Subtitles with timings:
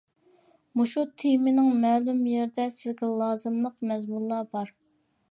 [0.79, 4.73] مۇشۇ تېمىنىڭ مەلۇم يېرىدە سىزگە لازىملىق مەزمۇنلار بار.